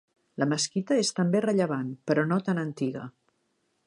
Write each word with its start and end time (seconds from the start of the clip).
La 0.43 0.45
mesquita 0.53 0.97
és 1.01 1.11
també 1.19 1.41
rellevant, 1.45 1.91
però 2.11 2.23
no 2.31 2.39
tan 2.49 2.63
antiga. 2.65 3.05